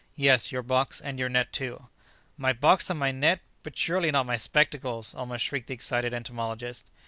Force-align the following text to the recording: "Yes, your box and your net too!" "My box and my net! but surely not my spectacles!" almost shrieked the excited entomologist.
"Yes, 0.15 0.51
your 0.51 0.63
box 0.63 0.99
and 0.99 1.19
your 1.19 1.29
net 1.29 1.53
too!" 1.53 1.89
"My 2.35 2.53
box 2.53 2.89
and 2.89 2.99
my 2.99 3.11
net! 3.11 3.41
but 3.61 3.77
surely 3.77 4.09
not 4.09 4.25
my 4.25 4.35
spectacles!" 4.35 5.13
almost 5.13 5.43
shrieked 5.43 5.67
the 5.67 5.75
excited 5.75 6.11
entomologist. 6.11 6.89